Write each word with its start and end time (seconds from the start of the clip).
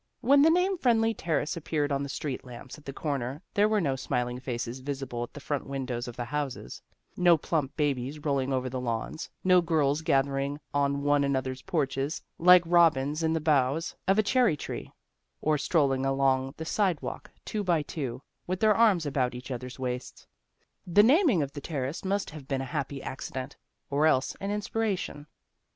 When 0.21 0.41
the 0.41 0.49
name 0.49 0.79
Friendly 0.79 1.13
Terrace 1.13 1.55
appeared 1.55 1.91
on 1.91 2.01
the 2.01 2.09
street 2.09 2.43
lamps 2.43 2.75
at 2.75 2.85
the 2.85 2.91
corner 2.91 3.39
there 3.53 3.69
were 3.69 3.79
no 3.79 3.95
smiling 3.95 4.39
faces 4.39 4.79
visible 4.79 5.21
at 5.21 5.31
the 5.35 5.39
front 5.39 5.67
windows 5.67 6.07
of 6.07 6.15
the 6.15 6.25
houses, 6.25 6.81
no 7.15 7.37
plump 7.37 7.77
babies 7.77 8.17
roll 8.17 8.39
ing 8.39 8.51
over 8.51 8.67
the 8.67 8.81
lawns, 8.81 9.29
no 9.43 9.61
girls 9.61 10.01
gathering 10.01 10.59
on 10.73 11.03
one 11.03 11.23
another's 11.23 11.61
porches, 11.61 12.23
like 12.39 12.63
robins 12.65 13.21
in 13.21 13.31
the 13.33 13.39
boughs 13.39 13.93
l 14.07 14.15
2 14.15 14.23
THE 14.23 14.23
GIRLS 14.23 14.31
OF 14.31 14.33
FRIENDLY 14.35 14.55
TERRACE 14.55 14.65
of 14.77 14.81
a 14.81 14.81
cherry 14.81 14.81
tree, 14.81 14.91
or 15.39 15.57
strolling 15.59 16.03
along 16.07 16.55
the 16.57 16.65
sidewalk, 16.65 17.29
two 17.45 17.63
by 17.63 17.83
two, 17.83 18.23
with 18.47 18.59
their 18.59 18.73
arms 18.73 19.05
about 19.05 19.35
each 19.35 19.51
other's 19.51 19.77
waists. 19.77 20.25
The 20.87 21.03
naming 21.03 21.43
of 21.43 21.51
the 21.51 21.61
Terrace 21.61 22.03
must 22.03 22.31
have 22.31 22.47
been 22.47 22.61
a 22.61 22.65
happy 22.73 23.03
accident, 23.03 23.55
or 23.91 24.07
else 24.07 24.35
an 24.41 24.49
inspiration. 24.49 25.27